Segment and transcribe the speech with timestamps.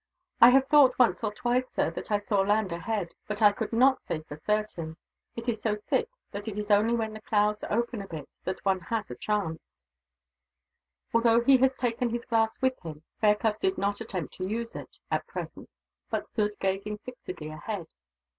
[0.41, 3.71] "I have thought, once or twice, sir, that I saw land ahead; but I could
[3.71, 4.97] not say for certain.
[5.35, 8.65] It is so thick that it is only when the clouds open a bit that
[8.65, 9.59] one has a chance."
[11.13, 14.99] Although he had taken his glass with him, Fairclough did not attempt to use it,
[15.11, 15.69] at present;
[16.09, 17.85] but stood gazing fixedly ahead.